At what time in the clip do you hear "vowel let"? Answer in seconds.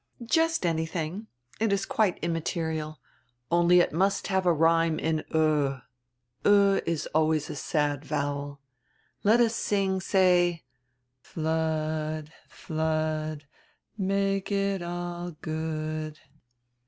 8.03-9.39